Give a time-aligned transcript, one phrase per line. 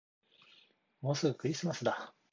[1.01, 2.11] もうすぐクリスマスだ